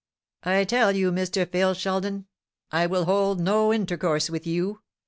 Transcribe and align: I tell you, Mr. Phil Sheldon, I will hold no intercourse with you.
I 0.41 0.63
tell 0.63 0.93
you, 0.93 1.11
Mr. 1.11 1.47
Phil 1.47 1.75
Sheldon, 1.75 2.25
I 2.71 2.87
will 2.87 3.05
hold 3.05 3.39
no 3.39 3.71
intercourse 3.71 4.31
with 4.31 4.47
you. 4.47 4.81